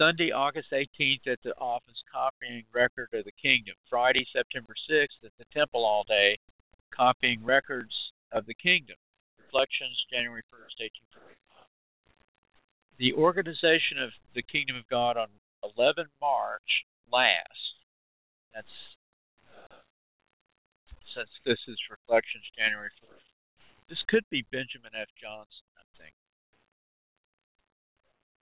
[0.00, 3.74] Sunday, August 18th at the office, copying Record of the Kingdom.
[3.90, 6.38] Friday, September 6th at the temple all day,
[6.94, 7.92] copying Records
[8.32, 8.96] of the Kingdom.
[9.36, 11.66] Reflections, January 1st, 1845.
[13.02, 15.28] The organization of the Kingdom of God on
[15.76, 16.72] 11 March
[17.10, 17.82] last,
[18.54, 18.76] that's
[21.12, 23.26] since this is Reflections, January 1st.
[23.90, 25.10] This could be Benjamin F.
[25.18, 25.66] Johnson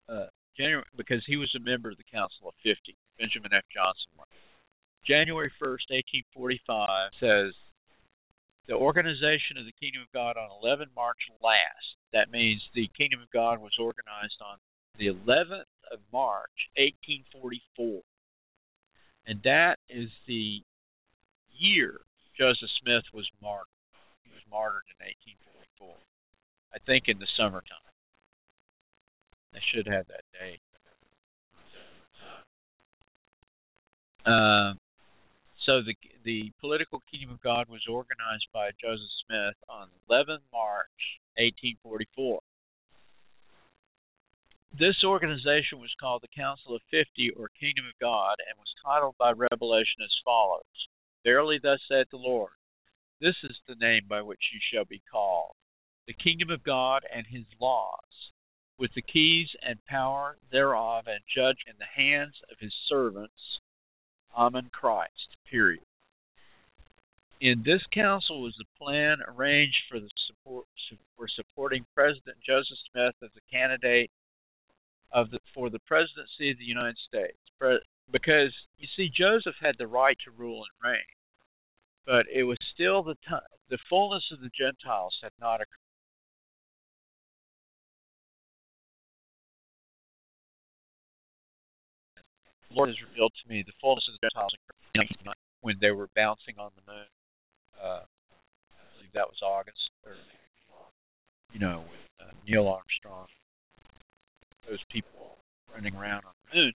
[0.08, 0.26] uh,
[0.56, 2.96] January because he was a member of the Council of Fifty.
[3.18, 3.64] Benjamin F.
[3.72, 4.26] Johnson was.
[5.06, 5.90] January 1st,
[6.38, 7.50] 1845 says
[8.70, 11.88] the organization of the Kingdom of God on 11 March last.
[12.14, 14.62] That means the Kingdom of God was organized on
[15.02, 17.98] the 11th of March, 1844.
[19.26, 20.62] And that is the
[21.50, 21.98] year
[22.38, 23.74] Joseph Smith was martyred.
[24.22, 24.98] He was martyred in
[25.82, 25.98] 1844,
[26.70, 27.82] I think in the summertime.
[29.52, 30.58] They should have that day.
[34.24, 34.72] Uh,
[35.66, 35.94] so the
[36.24, 41.02] the political kingdom of God was organized by Joseph Smith on 11 March
[41.36, 42.40] 1844.
[44.78, 49.16] This organization was called the Council of Fifty or Kingdom of God and was titled
[49.18, 50.70] by Revelation as follows
[51.24, 52.52] Verily, thus saith the Lord,
[53.20, 55.52] this is the name by which you shall be called,
[56.06, 58.11] the kingdom of God and his laws,
[58.82, 63.60] with the keys and power thereof and judge in the hands of his servants,
[64.36, 65.38] Ahman um, Christ.
[65.48, 65.80] Period.
[67.40, 70.64] In this council was the plan arranged for the support
[71.16, 74.10] for supporting President Joseph Smith as a candidate
[75.12, 77.38] of the, for the presidency of the United States.
[78.10, 81.06] because you see, Joseph had the right to rule and reign,
[82.04, 85.78] but it was still the time, the fullness of the Gentiles had not occurred.
[92.72, 94.56] The Lord has revealed to me the fullness of the Gentiles
[95.60, 97.04] when they were bouncing on the moon.
[97.78, 100.16] Uh, I believe that was August, or
[101.52, 103.26] you know, with uh, Neil Armstrong,
[104.66, 105.36] those people
[105.68, 106.72] running around on the moon.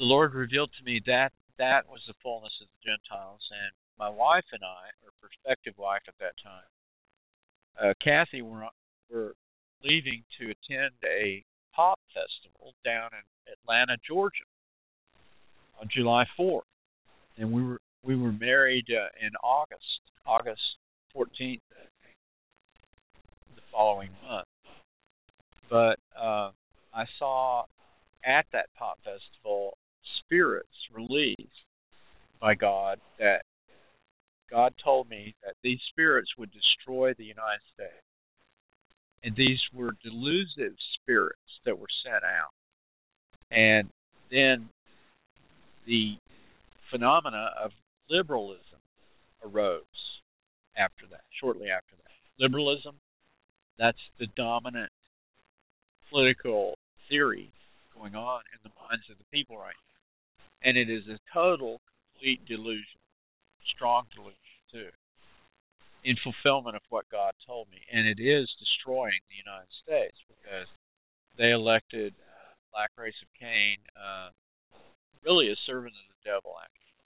[0.00, 4.08] The Lord revealed to me that that was the fullness of the Gentiles, and my
[4.08, 6.64] wife and I, or prospective wife at that time,
[7.76, 8.64] uh, Kathy, were
[9.12, 9.34] were
[9.84, 11.44] leaving to attend a
[11.76, 14.48] pop festival down in Atlanta, Georgia
[15.80, 16.60] on July 4th,
[17.38, 20.60] and we were we were married uh, in August, August
[21.14, 21.60] 14th,
[23.54, 24.46] the following month.
[25.68, 26.50] But uh,
[26.94, 27.64] I saw
[28.24, 29.76] at that pop festival
[30.24, 31.52] spirits released
[32.40, 33.42] by God that
[34.50, 37.92] God told me that these spirits would destroy the United States.
[39.22, 42.50] And these were delusive spirits that were sent out.
[43.50, 43.90] And
[44.30, 44.70] then
[45.90, 46.14] the
[46.88, 47.72] phenomena of
[48.08, 48.78] liberalism
[49.44, 49.82] arose
[50.78, 52.14] after that, shortly after that.
[52.38, 52.94] Liberalism,
[53.76, 54.92] that's the dominant
[56.08, 56.74] political
[57.10, 57.50] theory
[57.98, 60.00] going on in the minds of the people right now.
[60.70, 61.80] And it is a total,
[62.14, 63.02] complete delusion,
[63.74, 64.94] strong delusion, too,
[66.04, 67.82] in fulfillment of what God told me.
[67.90, 70.70] And it is destroying the United States because
[71.34, 74.30] they elected uh, Black Race of Cain, uh,
[75.24, 77.00] really a servant of the devil, actually.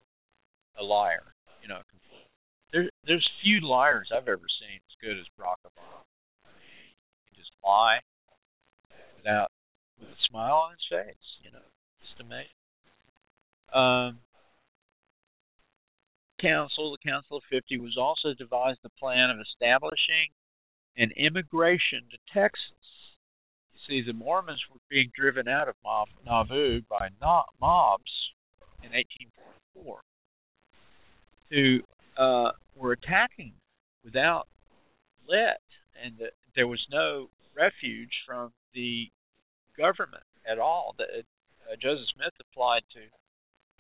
[0.79, 1.35] a liar.
[1.63, 1.81] You know,
[2.73, 6.03] there's there's few liars I've ever seen as good as Barack Obama.
[7.31, 8.01] He just lie
[9.17, 9.51] without
[9.99, 11.27] with a smile on his face.
[11.43, 11.65] You know,
[12.03, 12.59] just amazing.
[13.75, 14.19] Um,
[16.41, 20.31] council, the Council of 50, was also devised the plan of establishing
[20.97, 22.84] an immigration to Texas
[23.89, 25.75] see, the Mormons were being driven out of
[26.27, 28.31] Nauvoo by mobs
[28.83, 30.01] in 1844
[31.51, 31.79] who
[32.17, 33.53] uh, were attacking
[34.05, 34.47] without
[35.29, 35.61] let,
[36.03, 36.27] and the,
[36.57, 39.07] there was no refuge from the
[39.79, 40.95] government at all.
[40.99, 43.07] The, uh, Joseph Smith applied to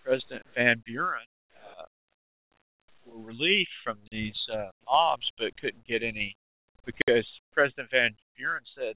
[0.05, 1.27] President Van Buren
[1.57, 1.85] uh,
[3.05, 6.37] for relief from these uh, mobs, but couldn't get any
[6.87, 8.95] because President Van Buren said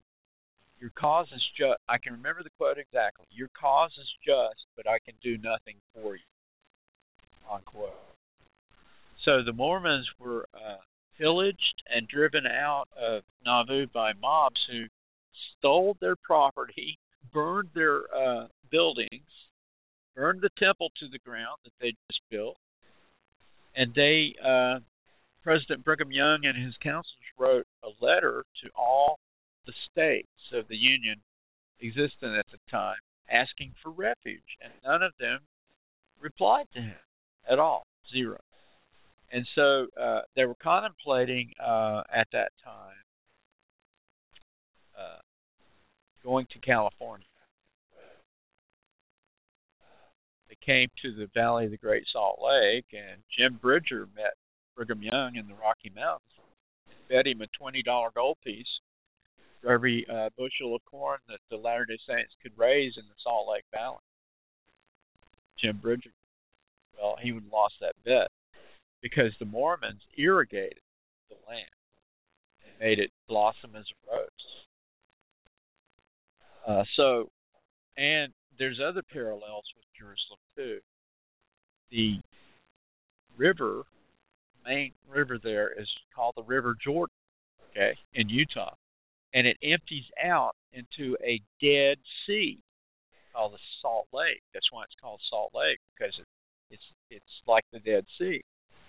[0.80, 3.26] your cause is just, I can remember the quote exactly.
[3.30, 6.22] Your cause is just, but I can do nothing for you.
[7.50, 7.94] Unquote.
[9.24, 10.76] So the Mormons were uh,
[11.18, 14.84] pillaged and driven out of Nauvoo by mobs who
[15.58, 16.96] stole their property,
[17.32, 19.08] burned their uh, buildings,
[20.14, 22.56] burned the temple to the ground that they just built,
[23.74, 24.78] and they, uh,
[25.42, 29.18] President Brigham Young and his counselors wrote a letter to all
[29.68, 31.16] the states of the Union
[31.82, 32.96] existent at the time
[33.30, 35.40] asking for refuge, and none of them
[36.18, 36.96] replied to him
[37.48, 38.38] at all, zero.
[39.30, 43.04] And so uh, they were contemplating uh, at that time
[44.98, 45.20] uh,
[46.24, 47.26] going to California.
[50.48, 54.32] They came to the Valley of the Great Salt Lake, and Jim Bridger met
[54.74, 56.26] Brigham Young in the Rocky Mountains,
[57.10, 58.80] bet him a twenty dollar gold piece,
[59.68, 63.46] every uh, bushel of corn that the Latter Day Saints could raise in the Salt
[63.50, 63.96] Lake Valley.
[65.60, 66.10] Jim Bridger,
[67.00, 68.28] well, he would have lost that bet
[69.02, 70.78] because the Mormons irrigated
[71.28, 71.70] the land
[72.64, 74.28] and made it blossom as a rose.
[76.66, 77.28] Uh, so,
[77.96, 80.78] and there's other parallels with Jerusalem too.
[81.90, 82.20] The
[83.36, 83.82] river,
[84.64, 87.14] main river there is called the River Jordan,
[87.72, 88.74] okay, in Utah
[89.34, 92.58] and it empties out into a dead sea
[93.34, 94.40] called the Salt Lake.
[94.54, 96.26] That's why it's called Salt Lake because it,
[96.74, 98.40] it's it's like the Dead Sea.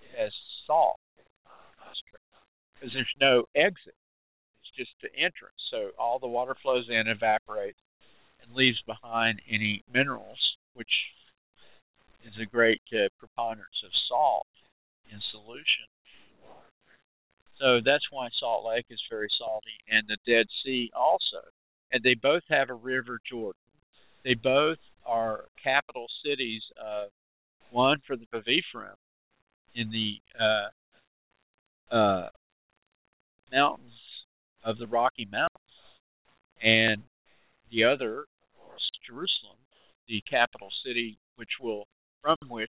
[0.03, 0.31] It has
[0.67, 0.97] salt
[2.75, 3.95] because there's no exit.
[4.61, 5.59] It's just the entrance.
[5.71, 7.79] So all the water flows in, evaporates,
[8.41, 10.39] and leaves behind any minerals,
[10.73, 10.91] which
[12.25, 14.47] is a great uh, preponderance of salt
[15.11, 15.87] in solution
[17.59, 21.45] so that's why Salt Lake is very salty and the Dead Sea also.
[21.91, 23.59] And they both have a river Jordan.
[24.23, 27.09] They both are capital cities of
[27.71, 28.95] one for the Bavifrim
[29.75, 32.29] in the uh, uh,
[33.51, 33.91] mountains
[34.63, 35.65] of the Rocky Mountains,
[36.61, 37.03] and
[37.71, 38.21] the other
[38.75, 39.57] is Jerusalem,
[40.07, 41.85] the capital city, which will
[42.21, 42.69] from which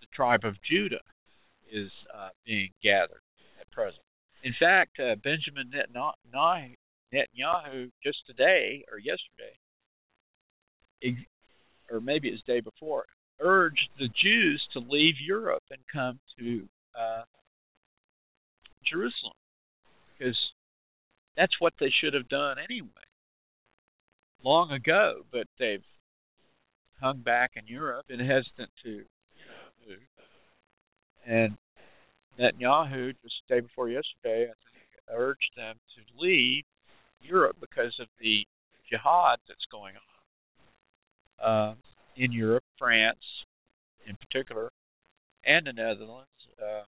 [0.00, 1.02] the tribe of Judah
[1.72, 3.20] is uh, being gathered
[3.74, 4.04] president.
[4.42, 5.70] In fact, uh, Benjamin
[7.12, 9.54] Netanyahu just today or yesterday,
[11.90, 13.04] or maybe it was the day before,
[13.40, 16.66] urged the Jews to leave Europe and come to
[16.98, 17.24] uh,
[18.90, 19.34] Jerusalem
[20.16, 20.36] because
[21.36, 22.90] that's what they should have done anyway,
[24.44, 25.22] long ago.
[25.32, 25.82] But they've
[27.00, 28.98] hung back in Europe and hesitant to
[29.86, 29.98] move.
[31.26, 31.56] And
[32.38, 36.64] Netanyahu just the day before yesterday, I think, urged them to leave
[37.20, 38.44] Europe because of the
[38.90, 39.94] jihad that's going
[41.44, 41.74] on uh,
[42.16, 43.18] in Europe, France
[44.06, 44.70] in particular,
[45.46, 46.28] and the Netherlands
[46.60, 46.82] uh,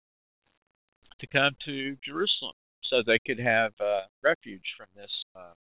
[1.21, 2.55] to come to Jerusalem
[2.89, 5.53] so they could have uh, refuge from this uh,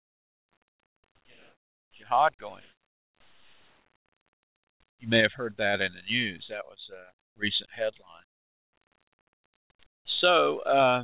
[1.26, 1.52] you know,
[1.98, 2.62] jihad going.
[5.00, 6.46] You may have heard that in the news.
[6.48, 8.22] That was a recent headline
[10.22, 11.02] so, uh,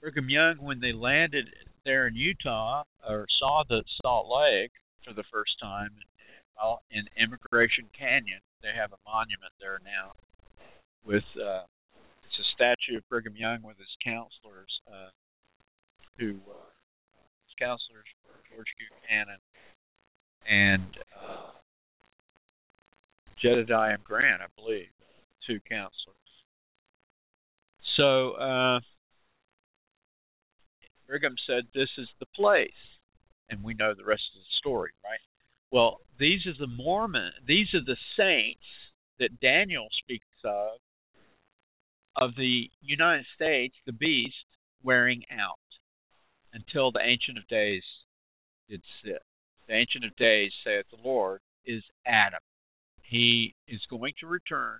[0.00, 1.46] Brigham Young, when they landed
[1.86, 4.72] there in Utah or saw the Salt Lake
[5.06, 5.90] for the first time
[6.90, 10.12] in, in Emigration Canyon, they have a monument there now
[11.06, 11.62] with uh,
[12.26, 15.14] it's a statue of Brigham Young with his counselors, uh,
[16.18, 16.68] who uh,
[17.46, 18.68] his counselors were George
[19.08, 19.38] Cannon
[20.46, 21.54] and uh,
[23.40, 24.88] Jedediah Grant, I believe
[25.46, 26.16] two counselors.
[27.96, 28.80] So uh,
[31.06, 32.70] Brigham said, This is the place.
[33.50, 35.20] And we know the rest of the story, right?
[35.70, 38.62] Well, these are the Mormon, these are the saints
[39.20, 40.70] that Daniel speaks of,
[42.16, 44.34] of the United States, the beast,
[44.82, 45.58] wearing out
[46.52, 47.82] until the Ancient of Days
[48.68, 49.22] did sit.
[49.68, 52.40] The Ancient of Days, saith the Lord, is Adam.
[53.02, 54.78] He is going to return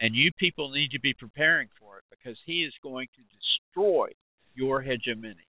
[0.00, 4.08] and you people need to be preparing for it because he is going to destroy
[4.54, 5.44] your hegemony.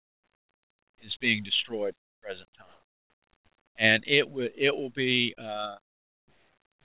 [1.03, 2.73] Is being destroyed at the present time,
[3.77, 5.75] and it will it will be uh,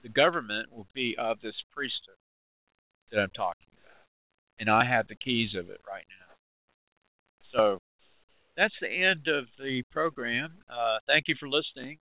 [0.03, 2.19] the government will be of this priesthood
[3.11, 4.05] that I'm talking about,
[4.61, 6.37] and I have the keys of it right now.
[7.55, 7.79] So
[8.55, 10.53] that's the end of the program.
[10.69, 11.97] Uh, thank you for listening.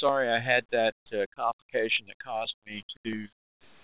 [0.00, 3.26] Sorry I had that uh, complication that caused me to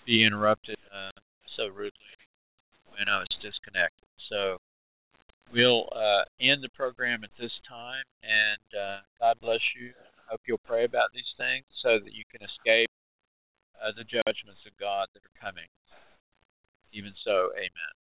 [0.07, 1.11] be interrupted uh,
[1.59, 2.15] so rudely
[2.95, 4.07] when I was disconnected.
[4.31, 4.57] So
[5.53, 9.91] we'll uh, end the program at this time, and uh, God bless you.
[10.31, 12.89] hope you'll pray about these things so that you can escape
[13.83, 15.67] uh, the judgments of God that are coming.
[16.95, 18.06] Even so, amen.